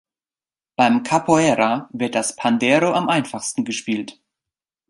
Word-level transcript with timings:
Beim 0.77 1.03
Capoeira 1.03 1.87
wird 1.93 2.15
das 2.15 2.35
Pandeiro 2.35 2.93
am 2.93 3.07
einfachsten 3.07 3.65
gespielt. 3.65 4.19